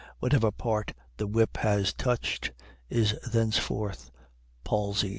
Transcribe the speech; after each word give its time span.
Whatever 0.17 0.51
part 0.51 0.95
the 1.17 1.27
whip 1.27 1.57
has 1.57 1.93
touched 1.93 2.53
is 2.89 3.13
thenceforth 3.31 4.09
palsied. 4.63 5.09